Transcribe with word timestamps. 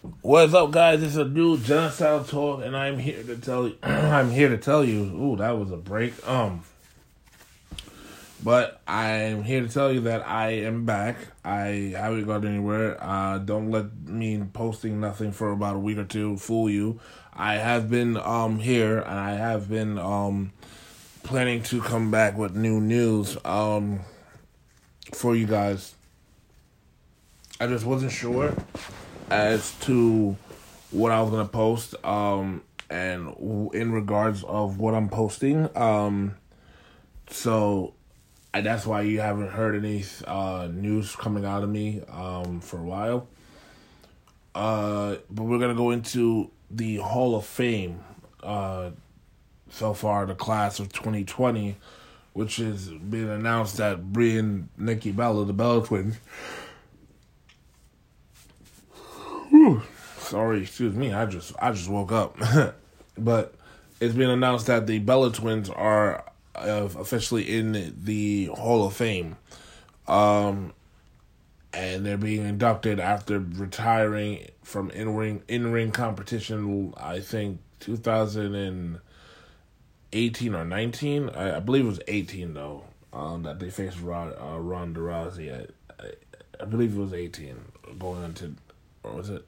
What's 0.00 0.54
up, 0.54 0.70
guys? 0.70 1.02
It's 1.02 1.16
a 1.16 1.24
new 1.24 1.56
genocidal 1.56 2.28
talk, 2.28 2.62
and 2.62 2.76
I'm 2.76 3.00
here 3.00 3.20
to 3.24 3.36
tell 3.36 3.66
you. 3.66 3.76
I'm 3.82 4.30
here 4.30 4.48
to 4.48 4.56
tell 4.56 4.84
you. 4.84 5.00
Ooh, 5.00 5.36
that 5.38 5.58
was 5.58 5.72
a 5.72 5.76
break. 5.76 6.14
Um, 6.26 6.62
but 8.40 8.80
I'm 8.86 9.42
here 9.42 9.60
to 9.60 9.68
tell 9.68 9.92
you 9.92 10.02
that 10.02 10.24
I 10.24 10.50
am 10.50 10.84
back. 10.84 11.16
I 11.44 11.94
haven't 11.96 12.26
gone 12.26 12.46
anywhere. 12.46 12.96
Uh, 13.02 13.38
don't 13.38 13.72
let 13.72 13.92
me 14.06 14.40
posting 14.52 15.00
nothing 15.00 15.32
for 15.32 15.50
about 15.50 15.74
a 15.74 15.80
week 15.80 15.98
or 15.98 16.04
two 16.04 16.36
fool 16.36 16.70
you. 16.70 17.00
I 17.34 17.54
have 17.54 17.90
been 17.90 18.16
um 18.18 18.60
here, 18.60 18.98
and 18.98 19.18
I 19.18 19.32
have 19.32 19.68
been 19.68 19.98
um 19.98 20.52
planning 21.24 21.64
to 21.64 21.82
come 21.82 22.12
back 22.12 22.38
with 22.38 22.54
new 22.54 22.80
news 22.80 23.36
um 23.44 24.02
for 25.12 25.34
you 25.34 25.46
guys. 25.46 25.96
I 27.58 27.66
just 27.66 27.84
wasn't 27.84 28.12
sure 28.12 28.54
as 29.30 29.72
to 29.80 30.36
what 30.90 31.12
I 31.12 31.20
was 31.20 31.30
gonna 31.30 31.44
post, 31.46 31.94
um, 32.04 32.62
and 32.90 33.34
in 33.74 33.92
regards 33.92 34.42
of 34.44 34.78
what 34.78 34.94
I'm 34.94 35.08
posting, 35.08 35.68
um, 35.76 36.36
so 37.30 37.94
that's 38.52 38.86
why 38.86 39.02
you 39.02 39.20
haven't 39.20 39.50
heard 39.50 39.76
any 39.76 40.04
uh, 40.26 40.68
news 40.72 41.14
coming 41.14 41.44
out 41.44 41.62
of 41.62 41.68
me 41.68 42.02
um, 42.10 42.60
for 42.60 42.78
a 42.78 42.84
while. 42.84 43.28
Uh, 44.54 45.16
but 45.30 45.44
we're 45.44 45.58
gonna 45.58 45.74
go 45.74 45.90
into 45.90 46.50
the 46.70 46.96
Hall 46.96 47.36
of 47.36 47.44
Fame. 47.44 48.00
Uh, 48.42 48.90
so 49.70 49.92
far, 49.92 50.24
the 50.26 50.34
class 50.34 50.80
of 50.80 50.92
2020, 50.92 51.76
which 52.32 52.56
has 52.56 52.88
been 52.88 53.28
announced 53.28 53.76
that 53.76 54.12
Brie 54.12 54.38
and 54.38 54.68
Nikki 54.78 55.12
Bella, 55.12 55.44
the 55.44 55.52
Bella 55.52 55.84
twins. 55.84 56.16
Whew, 59.58 59.82
sorry, 60.18 60.62
excuse 60.62 60.94
me. 60.94 61.12
I 61.12 61.26
just 61.26 61.52
I 61.58 61.72
just 61.72 61.88
woke 61.88 62.12
up, 62.12 62.36
but 63.18 63.54
it's 63.98 64.14
been 64.14 64.30
announced 64.30 64.68
that 64.68 64.86
the 64.86 65.00
Bella 65.00 65.32
twins 65.32 65.68
are 65.68 66.24
uh, 66.54 66.88
officially 66.96 67.58
in 67.58 67.92
the 68.04 68.46
Hall 68.54 68.86
of 68.86 68.94
Fame, 68.94 69.36
um, 70.06 70.72
and 71.72 72.06
they're 72.06 72.16
being 72.16 72.46
inducted 72.46 73.00
after 73.00 73.40
retiring 73.40 74.46
from 74.62 74.90
in 74.90 75.16
ring 75.16 75.42
in 75.48 75.72
ring 75.72 75.90
competition. 75.90 76.94
I 76.96 77.18
think 77.18 77.58
two 77.80 77.96
thousand 77.96 78.54
and 78.54 79.00
eighteen 80.12 80.54
or 80.54 80.64
nineteen. 80.64 81.30
I, 81.30 81.56
I 81.56 81.58
believe 81.58 81.84
it 81.84 81.88
was 81.88 82.00
eighteen 82.06 82.54
though. 82.54 82.84
Um, 83.12 83.42
that 83.42 83.58
they 83.58 83.70
faced 83.70 84.00
Rod, 84.00 84.36
uh, 84.40 84.60
Ronda 84.60 85.00
Rousey. 85.00 85.52
I, 85.52 85.66
I, 86.00 86.10
I 86.60 86.64
believe 86.64 86.96
it 86.96 87.00
was 87.00 87.12
eighteen 87.12 87.56
going 87.98 88.22
into 88.22 88.54
or 89.08 89.16
was 89.16 89.30
it? 89.30 89.44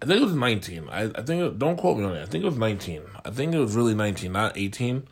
I 0.00 0.06
think 0.06 0.20
it 0.20 0.24
was 0.24 0.34
19. 0.34 0.88
I, 0.88 1.02
I 1.04 1.22
think, 1.22 1.42
it, 1.42 1.58
don't 1.58 1.76
quote 1.76 1.98
me 1.98 2.04
on 2.04 2.14
it. 2.14 2.22
I 2.22 2.26
think 2.26 2.44
it 2.44 2.48
was 2.48 2.58
19. 2.58 3.02
I 3.24 3.30
think 3.30 3.54
it 3.54 3.58
was 3.58 3.74
really 3.74 3.94
19, 3.94 4.30
not 4.32 4.56
18. 4.56 5.08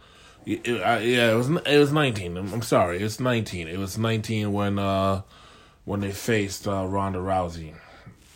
It, 0.46 0.66
it, 0.66 0.80
I, 0.80 1.00
yeah, 1.00 1.32
it 1.32 1.34
was 1.34 1.50
it 1.50 1.78
was 1.78 1.92
19. 1.92 2.36
I'm, 2.36 2.52
I'm, 2.52 2.62
sorry, 2.62 3.00
it's 3.00 3.18
19. 3.18 3.66
It 3.66 3.78
was 3.78 3.98
19 3.98 4.52
when 4.52 4.78
uh 4.78 5.22
when 5.84 6.00
they 6.00 6.12
faced 6.12 6.68
uh, 6.68 6.86
Ronda 6.86 7.18
Rousey, 7.18 7.74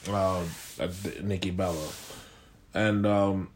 uh, 0.09 0.45
Nikki 1.23 1.51
Bella, 1.51 1.89
and 2.73 3.05
um, 3.05 3.51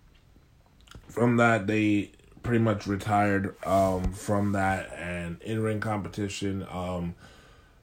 from 1.09 1.37
that 1.37 1.69
they 1.69 2.11
pretty 2.43 2.59
much 2.59 2.87
retired 2.87 3.55
um, 3.65 4.13
from 4.13 4.53
that 4.53 4.93
and 4.97 5.41
in 5.43 5.63
ring 5.63 5.81
competition. 5.81 6.67
Um, 6.71 7.15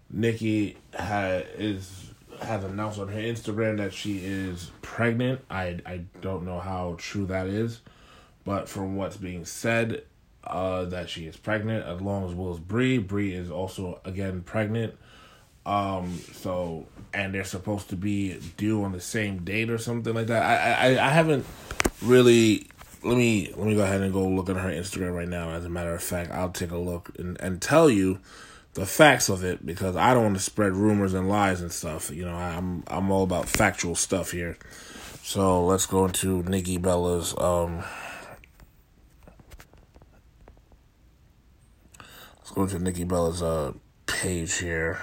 Nikki 0.09 0.77
had 0.93 1.47
is 1.57 2.10
has 2.41 2.63
announced 2.63 2.99
on 2.99 3.07
her 3.09 3.19
Instagram 3.19 3.77
that 3.77 3.93
she 3.93 4.19
is 4.19 4.71
pregnant. 4.81 5.41
I 5.49 5.79
I 5.85 6.01
don't 6.21 6.45
know 6.45 6.59
how 6.59 6.95
true 6.97 7.25
that 7.27 7.47
is, 7.47 7.81
but 8.43 8.67
from 8.67 8.95
what's 8.95 9.17
being 9.17 9.45
said, 9.45 10.03
uh, 10.43 10.85
that 10.85 11.09
she 11.09 11.25
is 11.25 11.37
pregnant, 11.37 11.85
as 11.85 12.01
long 12.01 12.27
as 12.27 12.33
Will's 12.33 12.59
Bree 12.59 12.97
Brie 12.97 13.33
is 13.33 13.51
also 13.51 14.01
again 14.05 14.41
pregnant. 14.41 14.95
Um, 15.65 16.17
so 16.33 16.87
and 17.13 17.33
they're 17.33 17.43
supposed 17.43 17.89
to 17.89 17.95
be 17.95 18.39
due 18.57 18.83
on 18.83 18.91
the 18.93 19.01
same 19.01 19.43
date 19.43 19.69
or 19.69 19.77
something 19.77 20.13
like 20.13 20.27
that. 20.27 20.43
I 20.43 20.95
I 20.95 21.05
I 21.05 21.09
haven't 21.09 21.45
really. 22.01 22.67
Let 23.03 23.17
me 23.17 23.51
let 23.55 23.65
me 23.65 23.73
go 23.73 23.81
ahead 23.81 24.01
and 24.01 24.13
go 24.13 24.27
look 24.27 24.47
at 24.47 24.57
her 24.57 24.69
Instagram 24.69 25.15
right 25.15 25.27
now. 25.27 25.51
As 25.51 25.65
a 25.65 25.69
matter 25.69 25.93
of 25.93 26.03
fact, 26.03 26.29
I'll 26.31 26.51
take 26.51 26.69
a 26.69 26.77
look 26.77 27.11
and 27.17 27.39
and 27.41 27.59
tell 27.59 27.89
you 27.89 28.19
the 28.73 28.85
facts 28.85 29.29
of 29.29 29.43
it 29.43 29.65
because 29.65 29.95
I 29.95 30.13
don't 30.13 30.23
want 30.23 30.37
to 30.37 30.41
spread 30.41 30.73
rumors 30.73 31.13
and 31.13 31.27
lies 31.27 31.61
and 31.61 31.71
stuff. 31.71 32.09
You 32.09 32.25
know, 32.25 32.35
I'm 32.35 32.83
I'm 32.87 33.11
all 33.11 33.23
about 33.23 33.49
factual 33.49 33.95
stuff 33.95 34.31
here. 34.31 34.57
So 35.23 35.65
let's 35.65 35.85
go 35.85 36.05
into 36.05 36.43
Nikki 36.43 36.77
Bella's 36.77 37.35
um 37.37 37.83
let's 42.37 42.51
go 42.51 42.63
into 42.63 42.79
Nikki 42.79 43.03
Bella's 43.03 43.41
uh 43.41 43.73
page 44.05 44.57
here. 44.57 44.99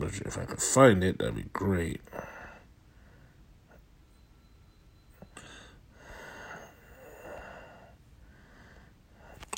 If 0.00 0.36
I 0.36 0.44
could 0.46 0.60
find 0.60 1.04
it, 1.04 1.18
that'd 1.18 1.36
be 1.36 1.44
great. 1.52 2.00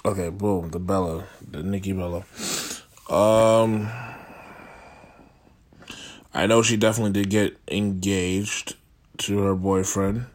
Okay, 0.07 0.29
boom, 0.29 0.69
the 0.69 0.79
Bella, 0.79 1.25
the 1.51 1.63
Nikki 1.63 1.95
Bella. 1.95 2.25
Um, 3.09 3.89
I 6.35 6.47
know 6.47 6.61
she 6.61 6.77
definitely 6.77 7.13
did 7.13 7.31
get 7.31 7.57
engaged 7.69 8.77
to 9.17 9.39
her 9.39 9.55
boyfriend. 9.55 10.27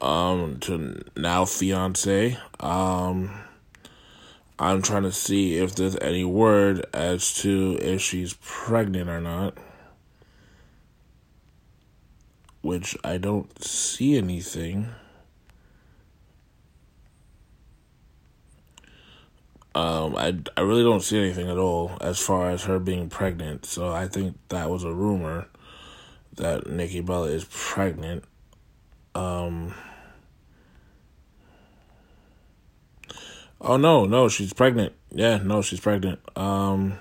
Um, 0.00 0.60
to 0.60 1.04
now 1.14 1.44
fiance. 1.44 2.38
Um, 2.58 3.38
I'm 4.58 4.80
trying 4.80 5.02
to 5.02 5.12
see 5.12 5.58
if 5.58 5.74
there's 5.74 5.98
any 5.98 6.24
word 6.24 6.86
as 6.94 7.34
to 7.42 7.76
if 7.82 8.00
she's 8.00 8.32
pregnant 8.40 9.10
or 9.10 9.20
not. 9.20 9.58
Which 12.62 12.96
I 13.04 13.18
don't 13.18 13.62
see 13.62 14.16
anything. 14.16 14.88
Um, 19.74 20.16
I, 20.16 20.36
I 20.56 20.60
really 20.60 20.82
don't 20.82 21.02
see 21.02 21.18
anything 21.18 21.48
at 21.48 21.56
all 21.56 21.92
as 22.00 22.18
far 22.18 22.50
as 22.50 22.64
her 22.64 22.78
being 22.78 23.08
pregnant. 23.08 23.64
So 23.64 23.90
I 23.90 24.06
think 24.06 24.36
that 24.48 24.68
was 24.68 24.84
a 24.84 24.92
rumor 24.92 25.46
that 26.36 26.68
Nikki 26.68 27.00
Bella 27.00 27.28
is 27.28 27.46
pregnant. 27.50 28.24
Um, 29.14 29.74
oh 33.60 33.76
no, 33.76 34.04
no, 34.04 34.28
she's 34.28 34.52
pregnant. 34.52 34.92
Yeah, 35.10 35.38
no, 35.38 35.62
she's 35.62 35.80
pregnant. 35.80 36.20
Um, 36.36 36.98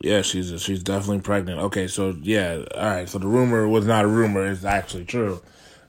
yeah, 0.00 0.22
she's 0.22 0.60
she's 0.60 0.82
definitely 0.82 1.20
pregnant. 1.20 1.60
Okay, 1.60 1.86
so 1.86 2.16
yeah, 2.22 2.64
all 2.74 2.90
right. 2.90 3.08
So 3.08 3.18
the 3.18 3.26
rumor 3.28 3.68
was 3.68 3.86
not 3.86 4.04
a 4.04 4.08
rumor; 4.08 4.50
it's 4.50 4.64
actually 4.64 5.04
true. 5.04 5.40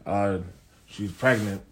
Uh, 0.05 0.39
she's 0.85 1.11
pregnant 1.11 1.63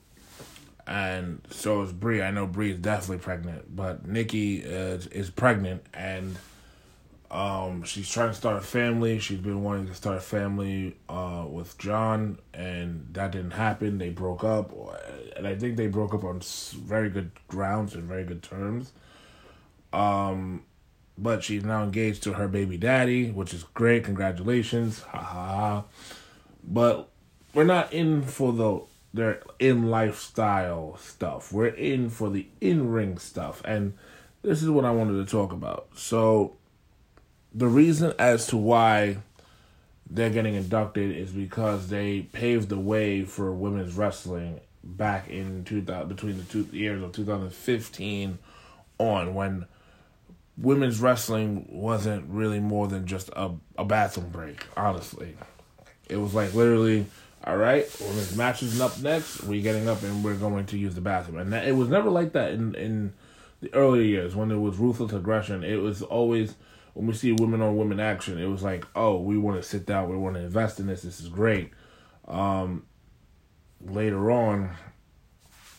and 0.92 1.42
so 1.50 1.84
is 1.84 1.94
Brie. 1.94 2.22
I 2.22 2.32
know 2.32 2.46
Brie 2.46 2.72
is 2.72 2.80
definitely 2.80 3.20
pregnant, 3.20 3.74
but 3.74 4.06
Nikki 4.06 4.58
is, 4.58 5.08
is 5.08 5.30
pregnant, 5.30 5.86
and 5.94 6.36
um, 7.32 7.84
she's 7.84 8.12
trying 8.12 8.32
to 8.32 8.36
start 8.36 8.58
a 8.58 8.62
family. 8.62 9.18
She's 9.20 9.40
been 9.40 9.64
wanting 9.64 9.88
to 9.88 9.94
start 9.94 10.18
a 10.18 10.22
family 10.22 10.98
uh, 11.08 11.46
with 11.50 11.78
John, 11.78 12.40
and 12.54 13.08
that 13.14 13.32
didn't 13.32 13.52
happen. 13.52 14.00
They 14.00 14.10
broke 14.10 14.44
up, 14.44 14.74
and 15.38 15.48
I 15.48 15.56
think 15.56 15.78
they 15.78 15.88
broke 15.88 16.14
up 16.14 16.26
on 16.26 16.42
very 16.42 17.10
good 17.10 17.32
grounds 17.48 17.96
and 17.96 18.04
very 18.04 18.26
good 18.26 18.44
terms. 18.44 18.92
Um, 19.94 20.64
but 21.18 21.42
she's 21.42 21.64
now 21.64 21.84
engaged 21.84 22.24
to 22.24 22.34
her 22.34 22.50
baby 22.50 22.76
daddy, 22.76 23.32
which 23.32 23.54
is 23.54 23.64
great. 23.64 24.04
Congratulations, 24.04 25.00
ha 25.04 25.20
ha 25.20 25.46
ha. 25.48 25.84
But 26.66 27.08
we're 27.54 27.64
not 27.64 27.94
in 27.94 28.24
for 28.24 28.52
the 28.52 28.82
their 29.14 29.42
in 29.60 29.90
lifestyle 29.90 30.98
stuff. 30.98 31.52
We're 31.52 31.68
in 31.68 32.10
for 32.10 32.30
the 32.30 32.48
in 32.60 32.90
ring 32.90 33.18
stuff. 33.18 33.62
And 33.66 33.94
this 34.42 34.64
is 34.64 34.70
what 34.70 34.86
I 34.86 34.92
wanted 34.92 35.26
to 35.26 35.30
talk 35.30 35.52
about. 35.52 35.90
So, 35.96 36.56
the 37.54 37.68
reason 37.68 38.14
as 38.18 38.48
to 38.48 38.58
why 38.58 39.18
they're 40.10 40.30
getting 40.30 40.56
inducted 40.56 41.16
is 41.16 41.32
because 41.32 41.90
they 41.90 42.22
paved 42.22 42.70
the 42.70 42.80
way 42.80 43.24
for 43.24 43.52
women's 43.54 43.96
wrestling 43.96 44.60
back 44.84 45.30
in 45.30 45.64
2000 45.64 46.08
between 46.08 46.38
the 46.38 46.44
two 46.44 46.68
years 46.72 47.02
of 47.02 47.12
2015 47.12 48.40
on 48.98 49.34
when 49.34 49.66
women's 50.58 51.00
wrestling 51.00 51.66
wasn't 51.70 52.26
really 52.28 52.60
more 52.60 52.88
than 52.88 53.06
just 53.06 53.30
a, 53.30 53.52
a 53.78 53.86
bathroom 53.86 54.30
break 54.30 54.66
honestly 54.76 55.38
it 56.10 56.18
was 56.18 56.34
like 56.34 56.54
literally 56.54 57.06
all 57.44 57.58
right, 57.58 57.86
well, 58.00 58.14
this 58.14 58.36
match 58.36 58.62
is 58.62 58.80
up 58.80 59.00
next. 59.02 59.44
We're 59.44 59.64
getting 59.64 59.88
up 59.88 60.04
and 60.04 60.24
we're 60.24 60.36
going 60.36 60.66
to 60.68 60.78
use 60.78 60.94
the 60.94 61.02
bathroom. 61.02 61.40
And 61.40 61.52
that, 61.54 61.68
it 61.68 61.76
was 61.76 61.90
never 61.90 62.10
like 62.10 62.34
that 62.34 62.52
in 62.52 62.76
in 62.76 63.14
the 63.62 63.74
earlier 63.74 64.04
years 64.04 64.36
when 64.36 64.50
there 64.50 64.60
was 64.60 64.78
ruthless 64.78 65.14
aggression. 65.14 65.64
It 65.64 65.78
was 65.78 66.02
always 66.02 66.56
when 66.94 67.08
we 67.08 67.14
see 67.14 67.32
women 67.32 67.62
on 67.62 67.78
women 67.78 68.00
action, 68.00 68.38
it 68.38 68.48
was 68.48 68.64
like, 68.64 68.86
oh, 68.96 69.20
we 69.20 69.38
want 69.38 69.62
to 69.62 69.68
sit 69.68 69.86
down, 69.86 70.10
we 70.10 70.18
want 70.18 70.36
to 70.36 70.42
invest 70.42 70.80
in 70.80 70.88
this. 70.88 71.02
This 71.02 71.20
is 71.20 71.30
great. 71.30 71.72
Um, 72.28 72.86
later 73.80 74.30
on, 74.30 74.72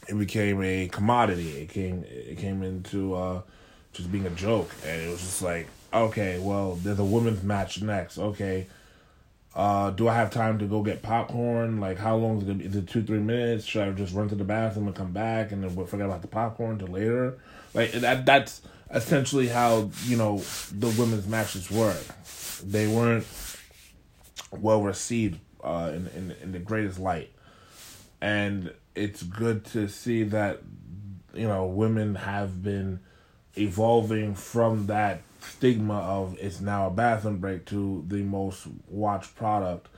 it 0.08 0.18
became 0.18 0.62
a 0.62 0.88
commodity. 0.88 1.50
It 1.58 1.68
came 1.68 2.04
it 2.08 2.38
came 2.38 2.62
into 2.62 3.14
uh, 3.14 3.42
just 3.92 4.10
being 4.10 4.26
a 4.26 4.30
joke, 4.30 4.70
and 4.84 5.00
it 5.00 5.10
was 5.10 5.20
just 5.20 5.42
like, 5.42 5.68
okay, 5.92 6.38
well, 6.40 6.74
there's 6.76 6.98
a 6.98 7.04
women's 7.04 7.42
match 7.42 7.82
next. 7.82 8.18
Okay, 8.18 8.66
uh, 9.54 9.90
do 9.90 10.08
I 10.08 10.14
have 10.14 10.30
time 10.30 10.58
to 10.60 10.64
go 10.64 10.82
get 10.82 11.02
popcorn? 11.02 11.78
Like, 11.78 11.98
how 11.98 12.16
long 12.16 12.40
is 12.40 12.48
it? 12.48 12.60
Is 12.62 12.76
it 12.76 12.88
two 12.88 13.02
three 13.02 13.18
minutes? 13.18 13.64
Should 13.64 13.86
I 13.86 13.90
just 13.92 14.14
run 14.14 14.28
to 14.30 14.34
the 14.34 14.44
bathroom 14.44 14.86
and 14.86 14.96
come 14.96 15.12
back 15.12 15.52
and 15.52 15.62
then 15.62 15.86
forget 15.86 16.06
about 16.06 16.22
the 16.22 16.28
popcorn 16.28 16.78
till 16.78 16.88
later? 16.88 17.38
Like 17.74 17.92
that. 17.92 18.24
That's 18.24 18.62
essentially 18.90 19.48
how 19.48 19.90
you 20.04 20.16
know 20.16 20.38
the 20.72 20.88
women's 20.98 21.26
matches 21.26 21.70
were. 21.70 21.96
They 22.64 22.86
weren't 22.86 23.26
well 24.50 24.82
received 24.82 25.38
uh, 25.62 25.92
in, 25.94 26.06
in 26.16 26.34
in 26.42 26.52
the 26.52 26.58
greatest 26.58 26.98
light, 26.98 27.30
and 28.22 28.72
it's 28.94 29.22
good 29.22 29.66
to 29.66 29.86
see 29.88 30.22
that 30.24 30.62
you 31.34 31.46
know 31.46 31.66
women 31.66 32.14
have 32.14 32.62
been 32.62 33.00
evolving 33.54 34.34
from 34.34 34.86
that 34.86 35.20
stigma 35.42 35.98
of 35.98 36.36
it's 36.38 36.60
now 36.60 36.86
a 36.86 36.90
bathroom 36.90 37.38
break 37.38 37.64
to 37.66 38.04
the 38.08 38.22
most 38.22 38.66
watched 38.88 39.34
product. 39.34 39.88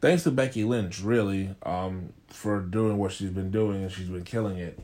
Thanks 0.00 0.22
to 0.24 0.30
Becky 0.30 0.64
Lynch, 0.64 1.00
really, 1.00 1.54
um, 1.64 2.12
for 2.28 2.60
doing 2.60 2.98
what 2.98 3.12
she's 3.12 3.30
been 3.30 3.50
doing 3.50 3.82
and 3.82 3.90
she's 3.90 4.08
been 4.08 4.24
killing 4.24 4.58
it. 4.58 4.78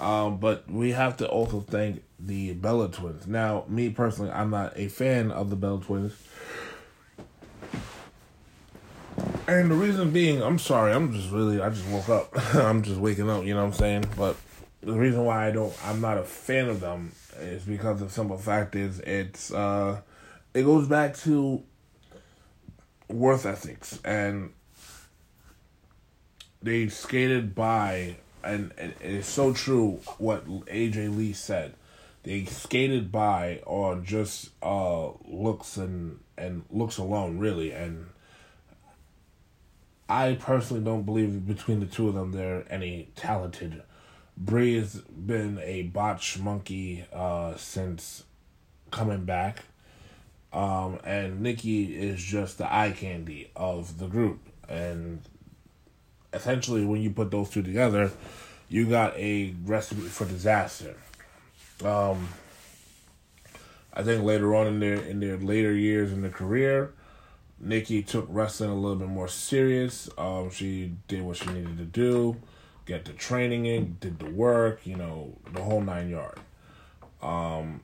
Um, 0.00 0.38
but 0.38 0.70
we 0.70 0.92
have 0.92 1.16
to 1.18 1.28
also 1.28 1.60
thank 1.60 2.02
the 2.18 2.52
Bella 2.54 2.90
twins. 2.90 3.26
Now, 3.26 3.64
me 3.68 3.90
personally, 3.90 4.30
I'm 4.30 4.50
not 4.50 4.78
a 4.78 4.88
fan 4.88 5.30
of 5.30 5.50
the 5.50 5.56
Bella 5.56 5.80
twins. 5.80 6.12
And 9.46 9.70
the 9.70 9.74
reason 9.74 10.10
being, 10.10 10.42
I'm 10.42 10.58
sorry, 10.58 10.92
I'm 10.92 11.12
just 11.12 11.30
really, 11.30 11.60
I 11.60 11.68
just 11.68 11.86
woke 11.88 12.08
up. 12.08 12.54
I'm 12.54 12.82
just 12.82 12.98
waking 12.98 13.30
up, 13.30 13.44
you 13.44 13.54
know 13.54 13.60
what 13.60 13.72
I'm 13.72 13.78
saying? 13.78 14.04
But 14.16 14.36
the 14.80 14.92
reason 14.92 15.24
why 15.24 15.46
I 15.46 15.50
don't, 15.50 15.72
I'm 15.84 16.00
not 16.00 16.18
a 16.18 16.24
fan 16.24 16.68
of 16.68 16.80
them 16.80 17.12
is 17.40 17.64
because 17.64 18.00
the 18.00 18.10
simple 18.10 18.38
fact 18.38 18.74
is 18.74 19.00
it's, 19.00 19.52
uh, 19.52 20.00
it 20.52 20.62
goes 20.62 20.88
back 20.88 21.16
to 21.18 21.62
worth 23.08 23.46
ethics. 23.46 24.00
And 24.04 24.52
they 26.62 26.88
skated 26.88 27.54
by, 27.54 28.16
and, 28.42 28.72
and 28.78 28.94
it's 29.00 29.28
so 29.28 29.52
true 29.52 30.00
what 30.18 30.46
AJ 30.46 31.16
Lee 31.16 31.32
said. 31.32 31.74
They 32.22 32.46
skated 32.46 33.12
by 33.12 33.60
on 33.66 34.04
just 34.04 34.48
uh, 34.62 35.10
looks 35.26 35.76
and 35.76 36.20
and 36.36 36.64
looks 36.70 36.96
alone, 36.96 37.38
really, 37.38 37.70
and 37.70 38.06
I 40.08 40.34
personally 40.40 40.82
don't 40.82 41.04
believe 41.04 41.46
between 41.46 41.80
the 41.80 41.86
two 41.86 42.08
of 42.08 42.14
them 42.14 42.32
they're 42.32 42.64
any 42.70 43.08
talented. 43.14 43.82
Brie 44.36 44.78
has 44.78 44.96
been 44.96 45.58
a 45.62 45.82
botch 45.82 46.38
monkey 46.38 47.04
uh, 47.12 47.56
since 47.56 48.24
coming 48.90 49.24
back. 49.24 49.60
Um, 50.52 51.00
and 51.04 51.40
Nikki 51.40 51.96
is 51.96 52.22
just 52.22 52.58
the 52.58 52.72
eye 52.72 52.92
candy 52.92 53.50
of 53.56 53.98
the 53.98 54.06
group. 54.06 54.40
And 54.68 55.20
essentially, 56.32 56.84
when 56.84 57.00
you 57.00 57.10
put 57.10 57.30
those 57.30 57.50
two 57.50 57.62
together, 57.62 58.12
you 58.68 58.86
got 58.86 59.16
a 59.16 59.54
recipe 59.64 60.02
for 60.02 60.24
disaster. 60.26 60.96
Um, 61.84 62.28
I 63.92 64.02
think 64.02 64.24
later 64.24 64.54
on 64.54 64.66
in 64.66 64.80
their 64.80 64.96
in 64.96 65.20
their 65.20 65.36
later 65.36 65.72
years 65.72 66.12
in 66.12 66.22
their 66.22 66.30
career, 66.30 66.92
Nikki 67.60 68.02
took 68.02 68.26
wrestling 68.28 68.70
a 68.70 68.74
little 68.74 68.96
bit 68.96 69.08
more 69.08 69.28
serious. 69.28 70.08
Um, 70.18 70.50
she 70.50 70.92
did 71.08 71.22
what 71.22 71.36
she 71.36 71.46
needed 71.46 71.78
to 71.78 71.84
do, 71.84 72.36
get 72.86 73.04
the 73.04 73.12
training 73.12 73.66
in, 73.66 73.96
did 74.00 74.18
the 74.18 74.30
work, 74.30 74.80
you 74.84 74.96
know, 74.96 75.36
the 75.52 75.62
whole 75.62 75.80
nine 75.80 76.10
yard. 76.10 76.38
Um, 77.22 77.80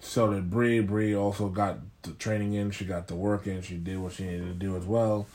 so 0.00 0.32
did 0.32 0.50
Brie. 0.50 0.80
Brie 0.80 1.14
also 1.14 1.48
got 1.48 1.78
the 2.02 2.12
training 2.12 2.54
in. 2.54 2.70
She 2.70 2.84
got 2.84 3.08
the 3.08 3.14
work 3.14 3.46
in. 3.46 3.62
She 3.62 3.76
did 3.76 3.98
what 3.98 4.12
she 4.12 4.24
needed 4.24 4.46
to 4.46 4.54
do 4.54 4.76
as 4.76 4.84
well. 4.84 5.26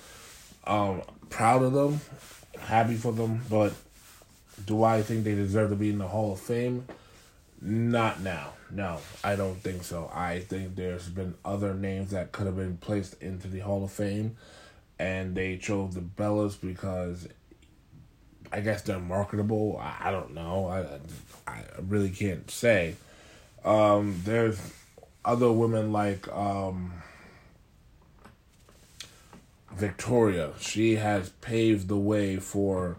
Um, 0.66 1.02
proud 1.30 1.64
of 1.64 1.74
them, 1.74 2.02
happy 2.60 2.96
for 2.96 3.12
them. 3.12 3.42
But 3.50 3.74
do 4.66 4.84
I 4.84 5.02
think 5.02 5.24
they 5.24 5.36
deserve 5.36 5.72
to 5.72 5.76
be 5.76 5.90
in 5.90 5.98
the 5.98 6.08
Hall 6.08 6.34
of 6.34 6.40
Fame? 6.40 6.86
Not 7.62 8.22
now. 8.22 8.54
No, 8.72 9.00
I 9.24 9.36
don't 9.36 9.62
think 9.62 9.84
so. 9.84 10.10
I 10.14 10.40
think 10.40 10.76
there's 10.76 11.10
been 11.10 11.36
other 11.44 11.74
names 11.74 12.12
that 12.12 12.32
could 12.32 12.46
have 12.46 12.56
been 12.56 12.78
placed 12.78 13.22
into 13.22 13.48
the 13.48 13.60
Hall 13.60 13.84
of 13.84 13.92
Fame, 13.92 14.38
and 14.98 15.36
they 15.36 15.58
chose 15.58 15.94
the 15.94 16.02
Bellas 16.02 16.60
because 16.60 17.28
I 18.52 18.60
guess 18.60 18.82
they're 18.82 19.00
marketable. 19.00 19.80
I, 19.82 20.10
I 20.10 20.12
don't 20.12 20.34
know. 20.34 20.68
I 20.68 21.52
I 21.52 21.64
really 21.88 22.10
can't 22.10 22.50
say. 22.50 22.96
Um, 23.64 24.22
there's 24.24 24.60
other 25.24 25.52
women 25.52 25.92
like 25.92 26.28
um, 26.30 26.94
Victoria. 29.74 30.52
She 30.60 30.96
has 30.96 31.30
paved 31.42 31.88
the 31.88 31.98
way 31.98 32.38
for 32.38 32.98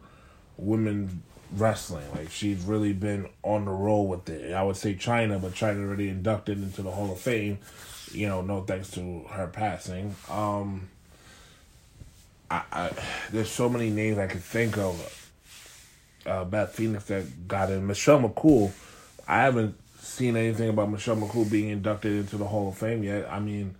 women 0.56 1.22
wrestling. 1.56 2.06
Like 2.14 2.30
she's 2.30 2.62
really 2.62 2.92
been 2.92 3.28
on 3.42 3.64
the 3.64 3.72
roll 3.72 4.06
with 4.06 4.28
it. 4.28 4.52
I 4.52 4.62
would 4.62 4.76
say 4.76 4.94
Chyna, 4.94 5.40
but 5.40 5.52
Chyna 5.52 5.84
already 5.84 6.08
inducted 6.08 6.58
into 6.62 6.82
the 6.82 6.90
Hall 6.90 7.12
of 7.12 7.20
Fame. 7.20 7.58
You 8.12 8.28
know, 8.28 8.42
no 8.42 8.62
thanks 8.62 8.90
to 8.92 9.24
her 9.30 9.46
passing. 9.46 10.14
Um, 10.30 10.88
I, 12.50 12.62
I 12.72 12.90
there's 13.30 13.50
so 13.50 13.68
many 13.68 13.90
names 13.90 14.18
I 14.18 14.26
could 14.26 14.42
think 14.42 14.76
of. 14.78 15.21
Uh, 16.26 16.44
Beth 16.44 16.74
Phoenix 16.74 17.04
that 17.04 17.48
got 17.48 17.70
in. 17.70 17.86
Michelle 17.86 18.20
McCool. 18.20 18.72
I 19.26 19.42
haven't 19.42 19.76
seen 20.00 20.36
anything 20.36 20.68
about 20.68 20.90
Michelle 20.90 21.16
McCool 21.16 21.50
being 21.50 21.68
inducted 21.68 22.12
into 22.12 22.36
the 22.36 22.46
Hall 22.46 22.68
of 22.68 22.76
Fame 22.76 23.02
yet. 23.02 23.30
I 23.30 23.40
mean, 23.40 23.74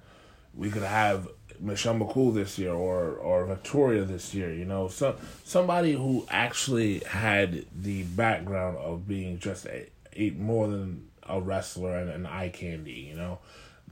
we 0.55 0.71
could 0.71 0.83
have 0.83 1.29
Michelle 1.61 1.95
McCool 1.95 2.35
this 2.35 2.59
year 2.59 2.73
or 2.73 3.13
or 3.13 3.47
Victoria 3.47 4.05
this 4.05 4.35
year. 4.35 4.53
You 4.53 4.65
know, 4.65 4.89
so 4.89 5.17
somebody 5.45 5.93
who 5.93 6.27
actually 6.31 7.01
had 7.01 7.67
the 7.75 8.03
background 8.03 8.79
of 8.79 9.07
being 9.07 9.39
just 9.39 9.67
a, 9.67 9.89
a 10.15 10.31
more 10.31 10.67
than 10.69 11.09
a 11.25 11.41
wrestler 11.41 11.97
and 11.97 12.11
an 12.11 12.27
eye 12.27 12.49
candy. 12.49 13.09
You 13.11 13.17
know, 13.17 13.39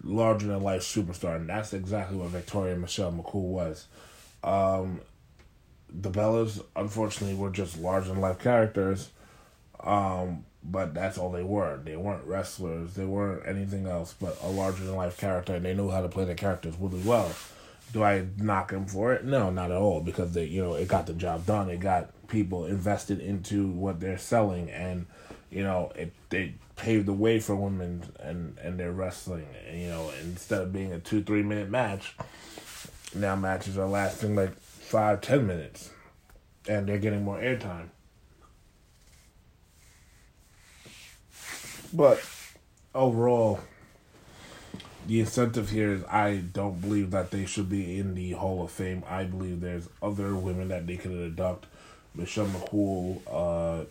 larger 0.02 0.46
than 0.46 0.62
life 0.62 0.82
superstar, 0.82 1.36
and 1.36 1.48
that's 1.48 1.72
exactly 1.72 2.16
what 2.16 2.28
Victoria 2.30 2.76
Michelle 2.76 3.12
McCool 3.12 3.42
was. 3.42 3.86
Um, 4.42 5.00
the 5.92 6.10
Bellas, 6.10 6.62
unfortunately, 6.76 7.36
were 7.36 7.50
just 7.50 7.78
larger 7.78 8.08
than 8.08 8.20
life 8.20 8.38
characters. 8.38 9.10
Um, 9.80 10.44
but 10.62 10.92
that's 10.92 11.16
all 11.16 11.30
they 11.30 11.42
were. 11.42 11.80
They 11.82 11.96
weren't 11.96 12.24
wrestlers. 12.24 12.94
They 12.94 13.04
weren't 13.04 13.46
anything 13.46 13.86
else 13.86 14.14
but 14.20 14.36
a 14.42 14.48
larger 14.48 14.84
than 14.84 14.94
life 14.94 15.18
character, 15.18 15.54
and 15.54 15.64
they 15.64 15.74
knew 15.74 15.90
how 15.90 16.02
to 16.02 16.08
play 16.08 16.24
the 16.24 16.34
characters 16.34 16.74
really 16.78 17.00
well. 17.00 17.32
Do 17.92 18.04
I 18.04 18.26
knock 18.36 18.70
them 18.70 18.86
for 18.86 19.12
it? 19.14 19.24
No, 19.24 19.50
not 19.50 19.70
at 19.70 19.76
all, 19.76 20.00
because 20.00 20.32
they, 20.32 20.44
you 20.44 20.62
know, 20.62 20.74
it 20.74 20.86
got 20.86 21.06
the 21.06 21.14
job 21.14 21.46
done. 21.46 21.70
It 21.70 21.80
got 21.80 22.10
people 22.28 22.66
invested 22.66 23.20
into 23.20 23.68
what 23.68 24.00
they're 24.00 24.18
selling, 24.18 24.70
and 24.70 25.06
you 25.50 25.64
know, 25.64 25.92
it 25.96 26.12
they 26.28 26.54
paved 26.76 27.06
the 27.06 27.12
way 27.12 27.40
for 27.40 27.56
women 27.56 28.02
and 28.20 28.56
and 28.58 28.78
their 28.78 28.92
wrestling. 28.92 29.46
And, 29.66 29.80
you 29.80 29.88
know, 29.88 30.10
instead 30.22 30.62
of 30.62 30.72
being 30.72 30.92
a 30.92 31.00
two 31.00 31.22
three 31.22 31.42
minute 31.42 31.68
match, 31.68 32.14
now 33.14 33.34
matches 33.34 33.76
are 33.76 33.88
lasting 33.88 34.36
like 34.36 34.52
five 34.90 35.20
ten 35.20 35.46
minutes, 35.46 35.90
and 36.68 36.88
they're 36.88 36.98
getting 36.98 37.22
more 37.22 37.38
airtime. 37.38 37.90
But 41.92 42.20
overall, 42.92 43.60
the 45.06 45.20
incentive 45.20 45.70
here 45.70 45.92
is 45.92 46.04
I 46.04 46.38
don't 46.38 46.80
believe 46.80 47.12
that 47.12 47.30
they 47.30 47.46
should 47.46 47.68
be 47.68 47.98
in 47.98 48.16
the 48.16 48.32
Hall 48.32 48.64
of 48.64 48.72
Fame. 48.72 49.04
I 49.08 49.24
believe 49.24 49.60
there's 49.60 49.88
other 50.02 50.34
women 50.34 50.68
that 50.68 50.86
they 50.88 50.96
could 50.96 51.12
induct. 51.12 51.66
Michelle 52.12 52.46
McCool, 52.46 53.20
uh, 53.30 53.84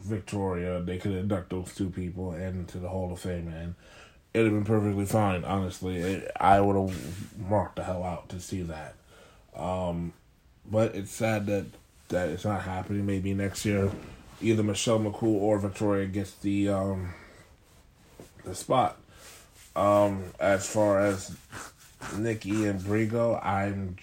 Victoria, 0.00 0.80
they 0.80 0.96
could 0.96 1.12
induct 1.12 1.50
those 1.50 1.74
two 1.74 1.90
people 1.90 2.32
into 2.32 2.78
the 2.78 2.88
Hall 2.88 3.12
of 3.12 3.20
Fame, 3.20 3.48
and 3.48 3.74
it'd 4.32 4.50
have 4.50 4.64
been 4.64 4.64
perfectly 4.64 5.04
fine. 5.04 5.44
Honestly, 5.44 5.98
it, 5.98 6.30
I 6.40 6.60
would 6.62 6.76
have 6.76 7.38
marked 7.38 7.76
the 7.76 7.84
hell 7.84 8.02
out 8.02 8.30
to 8.30 8.40
see 8.40 8.62
that. 8.62 8.94
Um, 9.54 10.14
but 10.70 10.94
it's 10.94 11.12
sad 11.12 11.46
that 11.46 11.66
that 12.08 12.28
it's 12.28 12.44
not 12.44 12.62
happening. 12.62 13.06
Maybe 13.06 13.34
next 13.34 13.64
year, 13.64 13.90
either 14.40 14.62
Michelle 14.62 15.00
McCool 15.00 15.34
or 15.34 15.58
Victoria 15.58 16.06
gets 16.06 16.32
the 16.34 16.68
um, 16.68 17.14
the 18.44 18.54
spot. 18.54 18.98
Um, 19.74 20.24
as 20.40 20.66
far 20.66 21.00
as 21.00 21.36
Nikki 22.16 22.66
and 22.66 22.80
Brigo, 22.80 23.44
I'm 23.44 23.96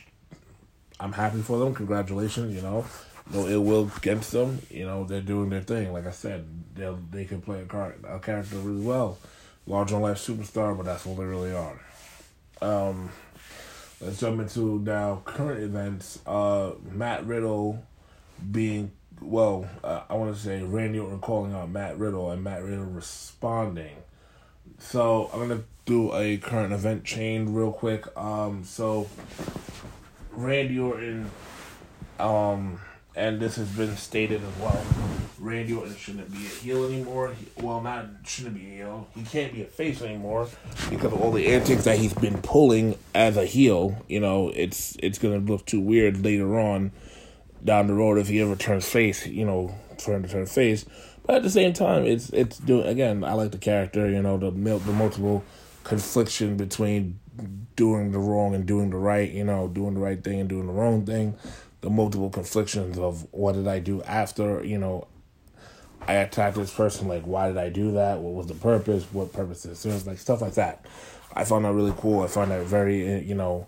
I'm 0.99 1.13
happy 1.13 1.41
for 1.41 1.57
them. 1.59 1.73
Congratulations, 1.73 2.53
you 2.55 2.61
know. 2.61 2.85
No 3.31 3.47
ill 3.47 3.63
will 3.63 3.89
against 3.97 4.31
them. 4.31 4.59
You 4.69 4.85
know, 4.85 5.05
they're 5.05 5.21
doing 5.21 5.49
their 5.49 5.61
thing. 5.61 5.93
Like 5.93 6.05
I 6.05 6.11
said, 6.11 6.45
they 6.75 6.93
they 7.11 7.25
can 7.25 7.41
play 7.41 7.61
a, 7.61 7.65
car, 7.65 7.95
a 8.07 8.19
character 8.19 8.57
really 8.57 8.85
well. 8.85 9.17
Large 9.65 9.93
on 9.93 10.01
life 10.01 10.17
superstar, 10.17 10.75
but 10.75 10.85
that's 10.85 11.07
all 11.07 11.15
they 11.15 11.23
really 11.23 11.53
are. 11.53 11.79
Um, 12.61 13.09
let's 14.03 14.19
jump 14.19 14.41
into 14.41 14.79
now 14.79 15.21
current 15.25 15.63
events. 15.63 16.19
Uh, 16.25 16.71
Matt 16.91 17.25
Riddle 17.25 17.83
being 18.51 18.91
well, 19.21 19.67
uh, 19.83 20.01
I 20.09 20.15
want 20.15 20.35
to 20.35 20.41
say 20.41 20.61
Randy 20.61 20.99
Orton 20.99 21.19
calling 21.19 21.53
out 21.53 21.69
Matt 21.69 21.97
Riddle 21.97 22.31
and 22.31 22.43
Matt 22.43 22.63
Riddle 22.63 22.85
responding. 22.85 23.95
So 24.79 25.29
I'm 25.33 25.39
gonna 25.39 25.63
do 25.85 26.13
a 26.13 26.37
current 26.37 26.73
event 26.73 27.03
chain 27.03 27.53
real 27.53 27.71
quick. 27.71 28.05
Um, 28.17 28.63
so 28.63 29.07
Randy 30.31 30.79
Orton, 30.79 31.29
um, 32.19 32.79
and 33.15 33.39
this 33.39 33.55
has 33.55 33.69
been 33.69 33.95
stated 33.97 34.41
as 34.43 34.61
well. 34.61 34.85
Randy 35.39 35.73
Orton 35.73 35.95
shouldn't 35.95 36.31
be 36.31 36.37
a 36.37 36.49
heel 36.49 36.85
anymore. 36.85 37.33
He, 37.33 37.47
well, 37.61 37.81
not 37.81 38.05
shouldn't 38.23 38.55
be 38.55 38.61
a 38.61 38.75
heel. 38.75 39.07
He 39.13 39.23
can't 39.23 39.51
be 39.53 39.61
a 39.61 39.65
face 39.65 40.01
anymore 40.01 40.47
because 40.89 41.11
of 41.11 41.21
all 41.21 41.31
the 41.31 41.47
antics 41.47 41.83
that 41.83 41.97
he's 41.97 42.13
been 42.13 42.41
pulling 42.41 42.97
as 43.13 43.35
a 43.35 43.45
heel. 43.45 44.01
You 44.07 44.21
know, 44.21 44.51
it's 44.55 44.95
it's 44.99 45.19
gonna 45.19 45.39
look 45.39 45.65
too 45.65 45.81
weird 45.81 46.23
later 46.23 46.57
on 46.57 46.91
down 47.63 47.87
the 47.87 47.93
road 47.93 48.17
if 48.19 48.29
he 48.29 48.39
ever 48.41 48.55
turns 48.55 48.87
face. 48.87 49.27
You 49.27 49.45
know, 49.45 49.75
for 49.99 50.15
him 50.15 50.23
to 50.23 50.29
turn 50.29 50.45
face. 50.45 50.85
But 51.25 51.37
at 51.37 51.43
the 51.43 51.49
same 51.49 51.73
time, 51.73 52.05
it's 52.05 52.29
it's 52.29 52.57
doing 52.59 52.87
again. 52.87 53.23
I 53.23 53.33
like 53.33 53.51
the 53.51 53.57
character. 53.57 54.09
You 54.09 54.21
know, 54.21 54.37
the 54.37 54.51
the 54.51 54.93
multiple 54.93 55.43
confliction 55.83 56.55
between 56.55 57.19
doing 57.75 58.11
the 58.11 58.19
wrong 58.19 58.55
and 58.55 58.65
doing 58.65 58.91
the 58.91 58.97
right. 58.97 59.29
You 59.29 59.43
know, 59.43 59.67
doing 59.67 59.93
the 59.93 59.99
right 59.99 60.23
thing 60.23 60.39
and 60.39 60.49
doing 60.49 60.67
the 60.67 60.73
wrong 60.73 61.05
thing. 61.05 61.35
The 61.83 61.89
multiple 61.89 62.29
conflictions 62.29 62.97
of 62.97 63.27
what 63.31 63.55
did 63.55 63.67
I 63.67 63.79
do 63.79 64.01
after 64.03 64.63
you 64.63 64.77
know 64.77 65.07
I 66.07 66.13
attacked 66.13 66.55
this 66.55 66.73
person. 66.73 67.07
Like, 67.07 67.23
why 67.23 67.49
did 67.49 67.57
I 67.57 67.69
do 67.69 67.91
that? 67.91 68.19
What 68.19 68.33
was 68.33 68.47
the 68.47 68.53
purpose? 68.55 69.03
What 69.11 69.33
purpose 69.33 69.65
it 69.65 69.75
serve? 69.75 70.07
Like 70.07 70.17
stuff 70.17 70.41
like 70.41 70.53
that. 70.53 70.85
I 71.33 71.43
found 71.43 71.65
that 71.65 71.73
really 71.73 71.93
cool. 71.97 72.23
I 72.23 72.27
found 72.27 72.51
that 72.51 72.65
very 72.65 73.19
you 73.19 73.35
know 73.35 73.67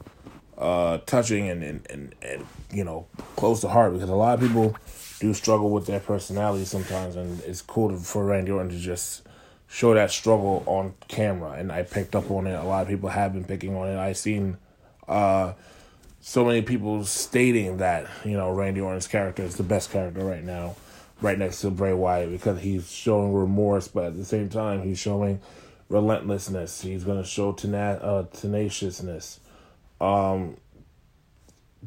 uh, 0.57 0.99
touching 0.99 1.49
and, 1.49 1.61
and, 1.61 1.87
and, 1.89 2.15
and 2.21 2.45
you 2.71 2.85
know 2.85 3.07
close 3.35 3.59
to 3.61 3.67
heart 3.67 3.93
because 3.93 4.09
a 4.09 4.15
lot 4.15 4.35
of 4.35 4.47
people 4.47 4.75
do 5.19 5.33
struggle 5.33 5.69
with 5.71 5.85
their 5.85 5.99
personality 5.99 6.65
sometimes, 6.65 7.17
and 7.17 7.41
it's 7.41 7.61
cool 7.61 7.89
to, 7.89 7.97
for 7.97 8.25
Randy 8.25 8.51
Orton 8.51 8.69
to 8.69 8.77
just 8.77 9.23
show 9.67 9.93
that 9.93 10.11
struggle 10.11 10.63
on 10.67 10.93
camera. 11.09 11.51
And 11.51 11.69
I 11.71 11.83
picked 11.83 12.15
up 12.15 12.31
on 12.31 12.47
it. 12.47 12.53
A 12.53 12.63
lot 12.63 12.83
of 12.83 12.87
people 12.87 13.09
have 13.09 13.33
been 13.33 13.43
picking 13.43 13.75
on 13.75 13.89
it. 13.89 13.97
I've 13.97 14.17
seen 14.17 14.57
uh, 15.07 15.53
so 16.27 16.43
many 16.43 16.63
people 16.63 17.05
stating 17.05 17.77
that 17.77 18.09
you 18.25 18.35
know 18.35 18.49
Randy 18.49 18.81
Orton's 18.81 19.07
character 19.07 19.43
is 19.43 19.57
the 19.57 19.63
best 19.63 19.91
character 19.91 20.25
right 20.25 20.43
now, 20.43 20.75
right 21.21 21.37
next 21.37 21.61
to 21.61 21.69
Bray 21.69 21.93
Wyatt 21.93 22.31
because 22.31 22.61
he's 22.61 22.91
showing 22.91 23.31
remorse, 23.31 23.87
but 23.87 24.05
at 24.05 24.17
the 24.17 24.25
same 24.25 24.49
time 24.49 24.81
he's 24.81 24.97
showing 24.97 25.39
relentlessness. 25.87 26.81
He's 26.81 27.03
going 27.03 27.21
to 27.21 27.29
show 27.29 27.53
tena- 27.53 28.03
uh, 28.03 28.23
tenaciousness. 28.33 29.39
Um, 30.01 30.57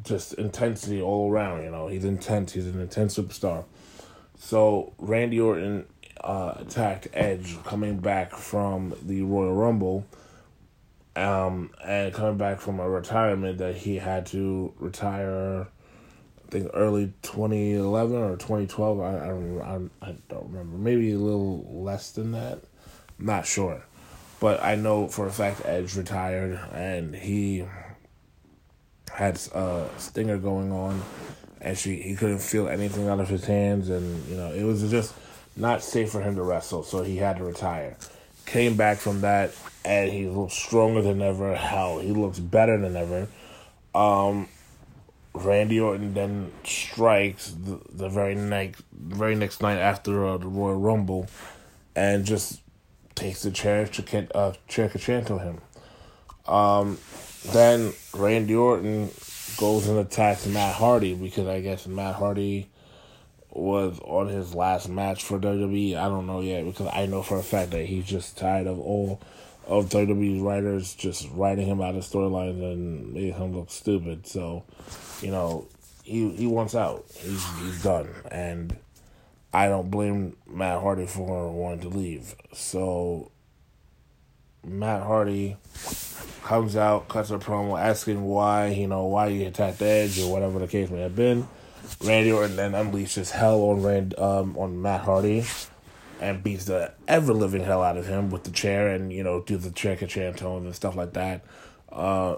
just 0.03 0.35
intensity 0.35 1.01
all 1.01 1.29
around. 1.29 1.63
You 1.63 1.71
know, 1.71 1.89
he's 1.89 2.05
intense. 2.05 2.53
He's 2.53 2.65
an 2.65 2.79
intense 2.79 3.17
superstar. 3.17 3.65
So 4.37 4.93
Randy 4.97 5.41
Orton 5.41 5.85
uh, 6.23 6.53
attacked 6.59 7.09
Edge 7.11 7.61
coming 7.65 7.97
back 7.97 8.31
from 8.31 8.95
the 9.01 9.21
Royal 9.21 9.53
Rumble, 9.53 10.05
um, 11.19 11.71
and 11.83 12.13
coming 12.13 12.37
back 12.37 12.61
from 12.61 12.79
a 12.79 12.89
retirement 12.89 13.57
that 13.57 13.75
he 13.75 13.97
had 13.97 14.25
to 14.27 14.73
retire. 14.79 15.67
I 16.47 16.51
think 16.51 16.71
early 16.73 17.13
2011 17.21 18.15
or 18.15 18.35
2012. 18.37 18.99
I 18.99 19.03
I 19.03 19.27
don't 19.27 19.91
I, 20.01 20.07
I 20.07 20.15
don't 20.29 20.49
remember. 20.49 20.77
Maybe 20.77 21.11
a 21.11 21.17
little 21.17 21.83
less 21.83 22.11
than 22.11 22.31
that. 22.31 22.63
I'm 23.19 23.25
not 23.25 23.45
sure, 23.45 23.83
but 24.39 24.63
I 24.63 24.75
know 24.75 25.07
for 25.07 25.27
a 25.27 25.31
fact 25.31 25.61
Edge 25.65 25.95
retired 25.95 26.59
and 26.73 27.15
he 27.15 27.65
had 29.13 29.35
a 29.53 29.89
stinger 29.97 30.37
going 30.37 30.71
on, 30.71 31.01
and 31.59 31.77
she 31.77 31.97
he 32.01 32.15
couldn't 32.15 32.39
feel 32.39 32.69
anything 32.69 33.09
out 33.09 33.19
of 33.19 33.27
his 33.27 33.45
hands, 33.45 33.89
and 33.89 34.25
you 34.27 34.37
know 34.37 34.51
it 34.51 34.63
was 34.63 34.89
just 34.89 35.13
not 35.55 35.83
safe 35.83 36.09
for 36.11 36.21
him 36.21 36.35
to 36.35 36.41
wrestle, 36.41 36.83
so 36.83 37.03
he 37.03 37.17
had 37.17 37.37
to 37.37 37.43
retire. 37.43 37.97
Came 38.49 38.75
back 38.75 38.97
from 38.97 39.21
that, 39.21 39.51
and 39.85 40.11
he 40.11 40.27
looks 40.27 40.55
stronger 40.55 41.01
than 41.01 41.21
ever. 41.21 41.55
Hell, 41.55 41.99
he 41.99 42.11
looks 42.11 42.39
better 42.39 42.77
than 42.77 42.95
ever. 42.95 43.27
Um, 43.93 44.47
Randy 45.33 45.79
Orton 45.79 46.15
then 46.15 46.51
strikes 46.63 47.51
the, 47.51 47.79
the 47.91 48.09
very 48.09 48.33
next 48.33 48.81
very 48.91 49.35
next 49.35 49.61
night 49.61 49.77
after 49.77 50.25
uh, 50.25 50.37
the 50.37 50.47
Royal 50.47 50.79
Rumble, 50.79 51.27
and 51.95 52.25
just 52.25 52.61
takes 53.13 53.43
the 53.43 53.51
chair 53.51 53.85
to 53.85 54.27
uh, 54.35 54.53
chair 54.67 54.89
to 54.89 55.37
him. 55.37 55.61
Um, 56.47 56.97
then 57.51 57.93
Randy 58.15 58.55
Orton 58.55 59.11
goes 59.57 59.87
and 59.87 59.99
attacks 59.99 60.47
Matt 60.47 60.75
Hardy 60.75 61.13
because 61.13 61.47
I 61.47 61.61
guess 61.61 61.85
Matt 61.85 62.15
Hardy 62.15 62.69
was 63.51 63.99
on 64.01 64.27
his 64.27 64.53
last 64.53 64.89
match 64.89 65.23
for 65.23 65.39
WWE. 65.39 65.95
I 65.97 66.07
don't 66.07 66.27
know 66.27 66.41
yet 66.41 66.65
because 66.65 66.89
I 66.93 67.05
know 67.05 67.23
for 67.23 67.37
a 67.37 67.43
fact 67.43 67.71
that 67.71 67.85
he's 67.85 68.05
just 68.05 68.37
tired 68.37 68.67
of 68.67 68.79
all 68.79 69.21
of 69.65 69.89
WWE's 69.89 70.41
writers 70.41 70.95
just 70.95 71.29
writing 71.31 71.67
him 71.67 71.81
out 71.81 71.95
of 71.95 72.03
storylines 72.03 72.61
and 72.61 73.13
making 73.13 73.33
him 73.33 73.55
look 73.55 73.69
stupid. 73.69 74.25
So, 74.27 74.63
you 75.21 75.31
know, 75.31 75.67
he 76.03 76.29
he 76.31 76.47
wants 76.47 76.75
out. 76.75 77.05
He's 77.15 77.45
he's 77.59 77.83
done, 77.83 78.09
and 78.31 78.75
I 79.53 79.67
don't 79.67 79.91
blame 79.91 80.37
Matt 80.47 80.81
Hardy 80.81 81.05
for 81.05 81.51
wanting 81.51 81.89
to 81.89 81.97
leave. 81.97 82.35
So, 82.53 83.31
Matt 84.63 85.03
Hardy 85.03 85.57
comes 86.43 86.75
out, 86.75 87.07
cuts 87.07 87.29
a 87.29 87.37
promo 87.37 87.79
asking 87.79 88.23
why, 88.23 88.67
you 88.67 88.87
know, 88.87 89.05
why 89.05 89.27
you 89.27 89.47
attacked 89.47 89.81
Edge 89.81 90.19
or 90.19 90.31
whatever 90.31 90.57
the 90.57 90.67
case 90.67 90.89
may 90.89 91.01
have 91.01 91.15
been. 91.15 91.47
Randy 92.03 92.31
Orton 92.31 92.55
then 92.55 92.71
unleashes 92.71 93.31
hell 93.31 93.61
on 93.61 93.83
Rand 93.83 94.17
um 94.17 94.57
on 94.57 94.81
Matt 94.81 95.01
Hardy 95.01 95.45
and 96.21 96.43
beats 96.43 96.65
the 96.65 96.93
ever 97.07 97.33
living 97.33 97.63
hell 97.63 97.81
out 97.81 97.97
of 97.97 98.07
him 98.07 98.29
with 98.29 98.43
the 98.43 98.51
chair 98.51 98.89
and, 98.89 99.11
you 99.11 99.23
know, 99.23 99.41
do 99.41 99.57
the 99.57 99.67
and 99.67 99.99
Con-Chair-Tos 99.99 100.63
and 100.63 100.75
stuff 100.75 100.95
like 100.95 101.13
that. 101.13 101.43
Uh 101.91 102.35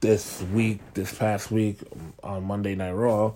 this 0.00 0.42
week, 0.52 0.80
this 0.92 1.14
past 1.14 1.50
week 1.50 1.78
on 2.22 2.44
Monday 2.44 2.74
Night 2.74 2.92
Raw, 2.92 3.32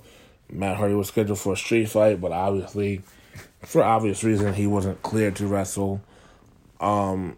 Matt 0.51 0.77
Hardy 0.77 0.95
was 0.95 1.09
scheduled 1.09 1.39
for 1.39 1.55
a 1.55 1.57
street 1.57 1.89
fight, 1.89 2.21
but 2.21 2.33
obviously 2.33 3.03
for 3.63 3.83
obvious 3.83 4.23
reason 4.23 4.55
he 4.55 4.67
wasn't 4.67 5.03
cleared 5.03 5.37
to 5.37 5.47
wrestle. 5.47 6.03
Um 6.81 7.37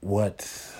what? 0.00 0.74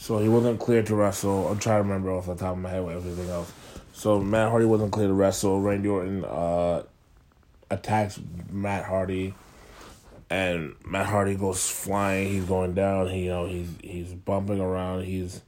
So 0.00 0.16
he 0.16 0.30
wasn't 0.30 0.58
cleared 0.58 0.86
to 0.86 0.94
wrestle. 0.94 1.46
I'm 1.48 1.58
trying 1.58 1.80
to 1.80 1.82
remember 1.82 2.10
off 2.10 2.24
the 2.24 2.34
top 2.34 2.52
of 2.52 2.58
my 2.58 2.70
head 2.70 2.82
with 2.82 2.96
everything 2.96 3.28
else. 3.28 3.52
So 3.92 4.18
Matt 4.18 4.48
Hardy 4.48 4.64
wasn't 4.64 4.92
cleared 4.92 5.10
to 5.10 5.14
wrestle. 5.14 5.60
Randy 5.60 5.90
Orton 5.90 6.24
uh, 6.24 6.84
attacks 7.70 8.18
Matt 8.50 8.86
Hardy, 8.86 9.34
and 10.30 10.74
Matt 10.86 11.04
Hardy 11.04 11.34
goes 11.34 11.68
flying. 11.68 12.28
He's 12.28 12.46
going 12.46 12.72
down. 12.72 13.10
He, 13.10 13.24
you 13.24 13.28
know, 13.28 13.46
he's 13.46 13.68
he's 13.82 14.14
bumping 14.14 14.58
around. 14.58 15.04
He's 15.04 15.42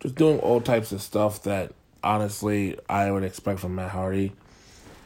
just 0.00 0.14
doing 0.14 0.40
all 0.40 0.60
types 0.60 0.92
of 0.92 1.00
stuff 1.00 1.44
that 1.44 1.72
honestly 2.04 2.78
I 2.90 3.10
would 3.10 3.24
expect 3.24 3.60
from 3.60 3.76
Matt 3.76 3.92
Hardy, 3.92 4.34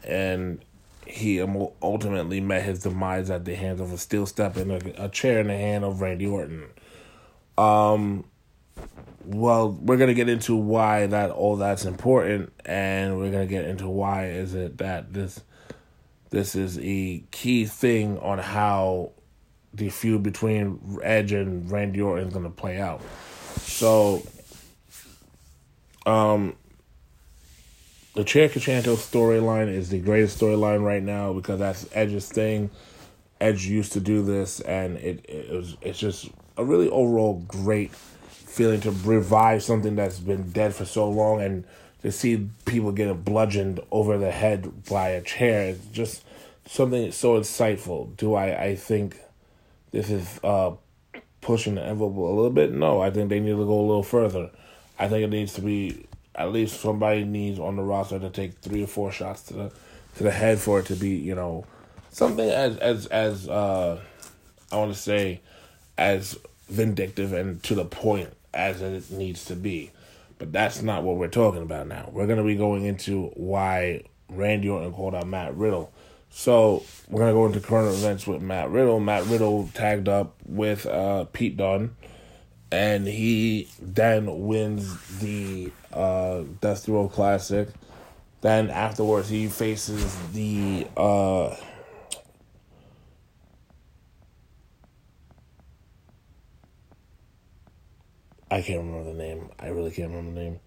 and 0.02 0.64
he 1.06 1.40
ultimately 1.40 2.40
met 2.40 2.64
his 2.64 2.80
demise 2.80 3.30
at 3.30 3.44
the 3.44 3.54
hands 3.54 3.80
of 3.80 3.92
a 3.92 3.98
steel 3.98 4.26
step 4.26 4.56
and 4.56 4.72
a, 4.72 5.04
a 5.04 5.08
chair 5.08 5.38
in 5.38 5.46
the 5.46 5.56
hand 5.56 5.84
of 5.84 6.00
Randy 6.00 6.26
Orton. 6.26 6.64
Um, 7.56 8.24
well, 9.24 9.70
we're 9.70 9.96
gonna 9.96 10.14
get 10.14 10.28
into 10.28 10.56
why 10.56 11.06
that 11.06 11.30
all 11.30 11.56
that's 11.56 11.84
important, 11.84 12.52
and 12.64 13.18
we're 13.18 13.30
gonna 13.30 13.46
get 13.46 13.66
into 13.66 13.88
why 13.88 14.26
is 14.26 14.54
it 14.54 14.78
that 14.78 15.12
this 15.12 15.40
this 16.30 16.54
is 16.54 16.78
a 16.80 17.22
key 17.30 17.64
thing 17.64 18.18
on 18.18 18.38
how 18.38 19.12
the 19.74 19.88
feud 19.88 20.22
between 20.22 20.98
Edge 21.02 21.32
and 21.32 21.70
Randy 21.70 22.00
Orton 22.00 22.28
is 22.28 22.34
gonna 22.34 22.50
play 22.50 22.80
out. 22.80 23.02
So, 23.58 24.22
um, 26.06 26.56
the 28.14 28.24
Con-Chair-To 28.24 28.90
storyline 28.96 29.72
is 29.72 29.90
the 29.90 30.00
greatest 30.00 30.40
storyline 30.40 30.82
right 30.82 31.02
now 31.02 31.32
because 31.32 31.58
that's 31.58 31.86
Edge's 31.92 32.28
thing. 32.28 32.70
Edge 33.40 33.66
used 33.66 33.92
to 33.92 34.00
do 34.00 34.22
this, 34.22 34.60
and 34.60 34.96
it, 34.98 35.24
it 35.28 35.50
was 35.50 35.76
it's 35.80 35.98
just 35.98 36.28
a 36.56 36.64
really 36.64 36.88
overall 36.90 37.44
great 37.46 37.92
feeling 38.50 38.80
to 38.80 38.90
revive 38.90 39.62
something 39.62 39.96
that's 39.96 40.18
been 40.18 40.50
dead 40.50 40.74
for 40.74 40.84
so 40.84 41.08
long, 41.08 41.40
and 41.40 41.64
to 42.02 42.10
see 42.10 42.48
people 42.64 42.92
get 42.92 43.24
bludgeoned 43.24 43.80
over 43.90 44.18
the 44.18 44.30
head 44.30 44.84
by 44.86 45.10
a 45.10 45.22
chair. 45.22 45.68
It's 45.70 45.86
just 45.86 46.24
something 46.66 47.12
so 47.12 47.38
insightful. 47.38 48.16
Do 48.16 48.34
I? 48.34 48.62
I 48.62 48.76
think 48.76 49.16
this 49.92 50.10
is 50.10 50.40
uh, 50.42 50.72
pushing 51.40 51.76
the 51.76 51.84
envelope 51.84 52.16
a 52.16 52.20
little 52.20 52.50
bit. 52.50 52.72
No, 52.72 53.00
I 53.00 53.10
think 53.10 53.28
they 53.28 53.40
need 53.40 53.50
to 53.50 53.66
go 53.66 53.80
a 53.80 53.86
little 53.86 54.02
further. 54.02 54.50
I 54.98 55.08
think 55.08 55.24
it 55.24 55.30
needs 55.30 55.54
to 55.54 55.62
be 55.62 56.06
at 56.34 56.52
least 56.52 56.80
somebody 56.80 57.24
needs 57.24 57.58
on 57.58 57.76
the 57.76 57.82
roster 57.82 58.18
to 58.18 58.30
take 58.30 58.58
three 58.58 58.84
or 58.84 58.86
four 58.86 59.12
shots 59.12 59.42
to 59.42 59.54
the 59.54 59.72
to 60.16 60.24
the 60.24 60.30
head 60.30 60.58
for 60.58 60.80
it 60.80 60.86
to 60.86 60.96
be 60.96 61.10
you 61.10 61.34
know 61.34 61.64
something 62.10 62.48
as 62.48 62.76
as 62.78 63.06
as 63.06 63.48
uh 63.48 64.00
I 64.72 64.76
want 64.76 64.92
to 64.92 64.98
say, 64.98 65.40
as 65.98 66.38
vindictive 66.68 67.32
and 67.32 67.62
to 67.64 67.74
the 67.74 67.84
point 67.84 68.30
as 68.52 68.82
it 68.82 69.10
needs 69.10 69.44
to 69.46 69.56
be. 69.56 69.90
But 70.38 70.52
that's 70.52 70.82
not 70.82 71.02
what 71.02 71.16
we're 71.16 71.28
talking 71.28 71.62
about 71.62 71.86
now. 71.86 72.08
We're 72.12 72.26
going 72.26 72.38
to 72.38 72.44
be 72.44 72.56
going 72.56 72.84
into 72.84 73.26
why 73.34 74.04
Randy 74.28 74.68
Orton 74.68 74.92
called 74.92 75.14
out 75.14 75.26
Matt 75.26 75.54
Riddle. 75.54 75.92
So 76.30 76.84
we're 77.08 77.20
going 77.20 77.32
to 77.32 77.38
go 77.38 77.46
into 77.46 77.60
current 77.60 77.94
events 77.94 78.26
with 78.26 78.40
Matt 78.40 78.70
Riddle. 78.70 79.00
Matt 79.00 79.26
Riddle 79.26 79.68
tagged 79.74 80.08
up 80.08 80.36
with 80.46 80.86
uh, 80.86 81.24
Pete 81.24 81.56
Dunne, 81.56 81.96
and 82.70 83.06
he 83.06 83.68
then 83.82 84.46
wins 84.46 85.18
the 85.18 85.72
uh, 85.92 86.44
Dusty 86.60 86.92
Rhodes 86.92 87.14
Classic. 87.14 87.68
Then 88.40 88.70
afterwards, 88.70 89.28
he 89.28 89.48
faces 89.48 90.16
the. 90.32 90.86
Uh, 90.96 91.56
I 98.50 98.62
can't 98.62 98.84
remember 98.84 99.04
the 99.04 99.16
name. 99.16 99.48
I 99.58 99.68
really 99.68 99.90
can't 99.90 100.10
remember 100.10 100.32
the 100.32 100.40
name. 100.40 100.60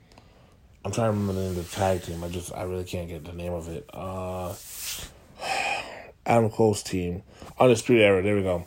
I'm 0.85 0.91
trying 0.91 1.07
to 1.07 1.17
remember 1.17 1.33
the 1.33 1.41
name 1.41 1.57
of 1.59 1.69
the 1.69 1.75
tag 1.75 2.03
team. 2.03 2.23
I 2.23 2.29
just 2.29 2.53
I 2.53 2.63
really 2.63 2.83
can't 2.83 3.07
get 3.09 3.25
the 3.25 3.33
name 3.33 3.53
of 3.53 3.67
it. 3.67 3.89
Uh, 3.93 4.53
Adam 6.25 6.49
Cole's 6.49 6.83
team, 6.83 7.23
Undisputed 7.59 8.03
Era. 8.03 8.21
There 8.21 8.35
we 8.35 8.43
go. 8.43 8.65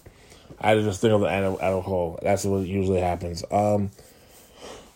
I 0.60 0.74
just 0.76 1.00
think 1.00 1.12
of 1.12 1.20
the 1.20 1.28
Adam, 1.28 1.56
Adam 1.60 1.82
Cole. 1.82 2.18
That's 2.22 2.44
what 2.44 2.66
usually 2.66 3.00
happens. 3.00 3.44
Um, 3.50 3.90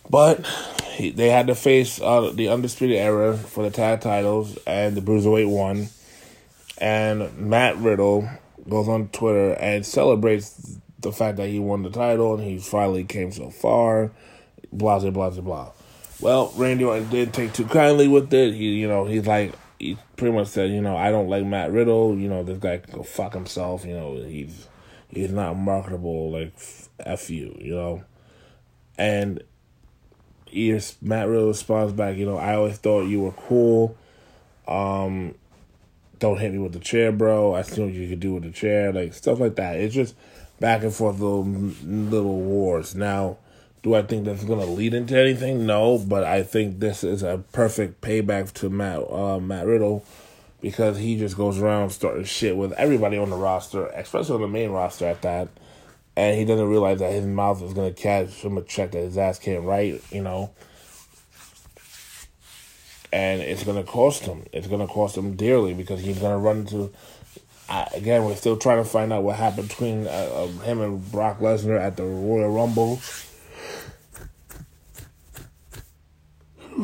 but 0.09 0.47
he, 0.93 1.11
they 1.11 1.29
had 1.29 1.47
to 1.47 1.55
face 1.55 2.01
uh, 2.01 2.31
the 2.35 2.49
Undisputed 2.49 2.97
Era 2.97 3.37
for 3.37 3.65
the 3.65 3.71
tag 3.71 4.01
titles, 4.01 4.59
and 4.67 4.97
the 4.97 5.01
Bruiserweight 5.01 5.49
won. 5.49 5.89
And 6.79 7.37
Matt 7.37 7.77
Riddle 7.77 8.29
goes 8.69 8.89
on 8.89 9.09
Twitter 9.09 9.53
and 9.53 9.85
celebrates 9.85 10.79
the 11.01 11.13
fact 11.13 11.37
that 11.39 11.49
he 11.49 11.59
won 11.59 11.83
the 11.83 11.91
title 11.91 12.35
and 12.35 12.45
he 12.45 12.59
finally 12.59 13.05
came 13.05 13.33
so 13.33 13.51
far. 13.51 14.11
Blah 14.73 15.01
blah 15.01 15.11
blah 15.11 15.31
blah. 15.31 15.73
Well, 16.21 16.53
Randy 16.57 16.85
Orton 16.85 17.09
didn't 17.09 17.35
take 17.35 17.53
too 17.53 17.65
kindly 17.65 18.07
with 18.07 18.33
it. 18.33 18.55
He, 18.55 18.75
you 18.75 18.89
know, 18.89 19.07
he's 19.07 19.27
like 19.27 19.55
he 19.79 19.97
pretty 20.17 20.35
much 20.35 20.49
said, 20.49 20.71
you 20.71 20.83
know, 20.83 20.97
I 20.97 21.11
don't 21.11 21.29
like 21.29 21.45
Matt 21.45 21.73
Riddle. 21.73 22.17
You 22.17 22.29
know, 22.29 22.43
this 22.43 22.59
guy 22.59 22.79
can 22.79 22.95
go 22.95 23.03
fuck 23.03 23.33
himself. 23.33 23.85
You 23.85 23.95
know, 23.95 24.23
he's 24.23 24.69
he's 25.09 25.33
not 25.33 25.55
marketable. 25.55 26.31
Like 26.31 26.53
f 27.01 27.31
you, 27.31 27.57
you 27.59 27.75
know. 27.75 28.05
And 28.99 29.43
he, 30.47 30.79
Matt 31.01 31.29
Riddle 31.29 31.49
responds 31.49 31.93
back, 31.93 32.17
you 32.17 32.27
know, 32.27 32.37
I 32.37 32.55
always 32.55 32.77
thought 32.77 33.03
you 33.03 33.23
were 33.23 33.33
cool. 33.33 33.97
Um, 34.69 35.35
don't 36.19 36.39
hit 36.39 36.53
me 36.53 36.59
with 36.59 36.73
the 36.73 36.81
chair, 36.81 37.13
bro. 37.13 37.55
I 37.55 37.63
see 37.63 37.81
what 37.81 37.93
you 37.93 38.09
could 38.09 38.21
do 38.21 38.35
with 38.35 38.43
the 38.43 38.51
chair, 38.51 38.93
like 38.93 39.15
stuff 39.15 39.41
like 39.41 39.57
that. 39.57 39.77
It's 39.77 39.95
just 39.95 40.15
back 40.61 40.83
and 40.83 40.95
forth 40.95 41.19
little 41.19 41.45
little 41.45 42.41
wars. 42.41 42.95
Now, 42.95 43.39
do 43.83 43.95
I 43.95 44.03
think 44.03 44.27
that's 44.27 44.45
going 44.45 44.61
to 44.61 44.67
lead 44.67 44.95
into 44.95 45.19
anything? 45.19 45.67
No, 45.67 45.99
but 45.99 46.23
I 46.23 46.43
think 46.43 46.79
this 46.79 47.03
is 47.03 47.23
a 47.23 47.43
perfect 47.53 48.03
payback 48.03 48.53
to 48.55 48.71
Matt 48.71 49.11
uh, 49.11 49.41
Matt 49.41 49.67
Riddle 49.67 50.05
because 50.61 50.99
he 50.99 51.19
just 51.19 51.37
goes 51.37 51.59
around 51.59 51.91
starting 51.91 52.25
shit 52.25 52.57
with 52.57 52.73
everybody 52.73 53.17
on 53.17 53.31
the 53.31 53.37
roster, 53.37 53.87
especially 53.87 54.35
on 54.35 54.43
the 54.43 54.49
main 54.49 54.71
roster 54.71 55.07
at 55.07 55.23
that. 55.23 55.49
And 56.17 56.37
he 56.37 56.45
doesn't 56.45 56.69
realize 56.69 56.99
that 56.99 57.13
his 57.13 57.25
mouth 57.25 57.63
is 57.63 57.73
going 57.73 57.95
to 57.95 58.01
catch 58.01 58.45
him 58.45 58.59
a 58.59 58.63
check 58.63 58.91
that 58.91 58.99
his 58.99 59.17
ass 59.17 59.39
can't 59.39 59.65
write, 59.65 60.03
you 60.13 60.23
know. 60.23 60.51
And 63.13 63.41
it's 63.41 63.65
going 63.65 63.83
to 63.83 63.91
cost 63.91 64.25
him. 64.25 64.45
It's 64.53 64.67
going 64.67 64.87
to 64.87 64.93
cost 64.93 65.17
him 65.17 65.35
dearly 65.35 65.73
because 65.73 66.01
he's 66.01 66.19
going 66.19 66.33
to 66.33 66.39
run 66.39 66.59
into 66.59 66.93
I, 67.71 67.89
again, 67.95 68.25
we're 68.25 68.35
still 68.35 68.57
trying 68.57 68.83
to 68.83 68.89
find 68.89 69.13
out 69.13 69.23
what 69.23 69.37
happened 69.37 69.69
between 69.69 70.07
uh, 70.07 70.11
uh, 70.11 70.47
him 70.65 70.81
and 70.81 71.13
Brock 71.13 71.39
Lesnar 71.39 71.81
at 71.81 71.97
the 71.97 72.05
Royal 72.05 72.51
Rumble. 72.51 73.01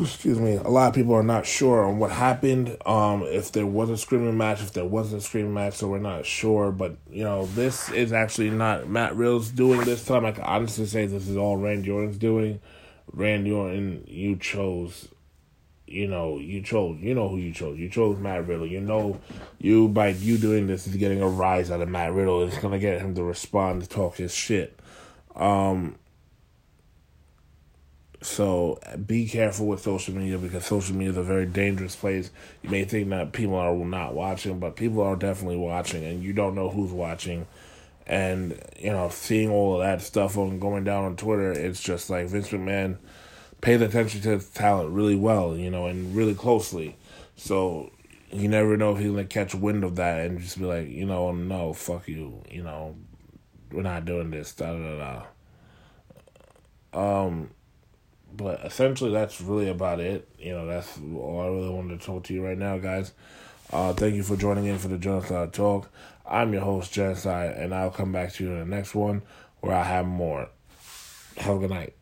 Excuse 0.00 0.38
me. 0.38 0.54
A 0.54 0.68
lot 0.68 0.88
of 0.88 0.94
people 0.94 1.14
are 1.14 1.22
not 1.24 1.44
sure 1.44 1.84
on 1.84 1.98
what 1.98 2.12
happened. 2.12 2.76
Um, 2.87 3.22
if 3.22 3.50
there 3.50 3.66
was 3.66 3.90
a 3.90 3.96
screaming 3.96 4.37
match, 4.37 4.61
if 4.61 4.72
there 4.74 4.84
wasn't 4.84 5.22
a 5.22 5.24
screaming 5.24 5.54
match, 5.54 5.74
so 5.74 5.88
we're 5.88 5.98
not 5.98 6.24
sure. 6.24 6.70
But 6.70 6.96
you 7.11 7.24
know, 7.24 7.46
this 7.46 7.90
is 7.90 8.12
actually 8.12 8.50
not 8.50 8.88
Matt 8.88 9.16
Riddle's 9.16 9.50
doing 9.50 9.80
this 9.80 10.04
time. 10.04 10.24
I 10.24 10.32
can 10.32 10.44
honestly 10.44 10.87
say 10.87 11.06
this 11.06 11.26
is 11.26 11.37
all 11.37 11.56
Randy 11.56 11.90
Orton's 11.90 12.18
doing. 12.18 12.61
Randy 13.12 13.50
Orton, 13.50 14.04
you 14.06 14.37
chose 14.37 15.08
you 15.87 16.09
know, 16.09 16.38
you 16.38 16.62
chose, 16.62 16.99
you 17.01 17.14
know 17.14 17.29
who 17.29 17.37
you 17.37 17.53
chose. 17.53 17.79
You 17.79 17.88
chose 17.88 18.18
Matt 18.18 18.46
Riddle. 18.46 18.66
You 18.66 18.81
know, 18.81 19.20
you 19.59 19.88
by 19.88 20.09
you 20.09 20.37
doing 20.37 20.66
this 20.66 20.87
is 20.87 20.96
getting 20.96 21.22
a 21.22 21.29
rise 21.29 21.70
out 21.70 21.81
of 21.81 21.88
Matt 21.88 22.12
Riddle. 22.12 22.42
It's 22.44 22.59
gonna 22.59 22.79
get 22.79 23.01
him 23.01 23.14
to 23.14 23.22
respond 23.22 23.83
to 23.83 23.88
talk 23.88 24.16
his 24.16 24.35
shit. 24.35 24.79
Um. 25.35 25.96
So 28.22 28.81
be 29.07 29.29
careful 29.29 29.66
with 29.68 29.83
social 29.83 30.14
media 30.14 30.38
because 30.38 30.64
social 30.64 30.96
media 30.96 31.12
is 31.12 31.16
a 31.16 31.22
very 31.22 31.46
dangerous 31.46 31.94
place. 31.94 32.31
You 32.62 32.70
may 32.70 32.85
think 32.85 33.11
that 33.11 33.33
people 33.33 33.55
are 33.55 33.72
not 33.77 34.14
watching, 34.14 34.59
but 34.59 34.75
people 34.75 35.03
are 35.03 35.14
definitely 35.14 35.59
watching, 35.59 36.05
and 36.05 36.22
you 36.25 36.33
don't 36.33 36.57
know 36.57 36.68
who's 36.68 36.90
watching. 36.90 37.46
And 38.09 38.61
you 38.81 38.90
know, 38.90 39.11
seeing 39.11 39.51
all 39.51 39.75
of 39.75 39.87
that 39.87 40.03
stuff 40.03 40.37
on 40.37 40.59
going 40.59 40.83
down 40.83 41.05
on 41.05 41.16
Twitter, 41.16 41.53
it's 41.53 41.81
just 41.81 42.11
like 42.11 42.27
Vince 42.27 42.49
McMahon 42.49 42.96
pays 43.66 43.81
attention 43.81 44.20
to 44.20 44.29
his 44.29 44.48
talent 44.50 44.90
really 44.90 45.16
well, 45.16 45.57
you 45.57 45.68
know, 45.68 45.87
and 45.87 46.14
really 46.14 46.37
closely. 46.37 46.94
So 47.35 47.90
you 48.31 48.46
never 48.46 48.76
know 48.76 48.92
if 48.92 48.98
he's 49.00 49.11
gonna 49.11 49.24
catch 49.24 49.57
wind 49.57 49.83
of 49.83 49.96
that 49.96 50.24
and 50.24 50.38
just 50.38 50.57
be 50.57 50.64
like, 50.64 50.88
you 50.88 51.05
know, 51.05 51.33
no, 51.33 51.72
fuck 51.72 52.07
you, 52.07 52.44
you 52.48 52.62
know, 52.62 52.94
we're 53.72 53.83
not 53.83 54.05
doing 54.05 54.31
this, 54.31 54.52
da 54.52 54.72
da 54.72 55.24
da. 56.92 57.26
Um, 57.26 57.50
but 58.33 58.64
essentially, 58.64 59.11
that's 59.11 59.40
really 59.40 59.68
about 59.68 59.98
it. 59.98 60.29
You 60.38 60.52
know, 60.52 60.66
that's 60.68 61.00
all 61.00 61.40
I 61.40 61.46
really 61.48 61.70
wanted 61.70 61.98
to 61.98 62.07
talk 62.07 62.22
to 62.24 62.35
you 62.35 62.44
right 62.44 62.57
now, 62.57 62.79
guys. 62.79 63.14
Uh, 63.72 63.92
thank 63.94 64.14
you 64.14 64.22
for 64.22 64.37
joining 64.37 64.66
in 64.66 64.79
for 64.79 64.87
the 64.87 64.96
Genocide 64.96 65.52
Talk. 65.52 65.90
I'm 66.24 66.52
your 66.52 66.62
host, 66.62 66.92
Genocide, 66.92 67.57
and 67.57 67.74
I'll 67.74 67.90
come 67.90 68.12
back 68.12 68.33
to 68.35 68.44
you 68.44 68.52
in 68.52 68.61
the 68.61 68.76
next 68.76 68.94
one 68.94 69.22
where 69.59 69.74
I 69.74 69.83
have 69.83 70.07
more. 70.07 70.50
Have 71.38 71.57
a 71.57 71.59
good 71.59 71.70
night. 71.70 71.96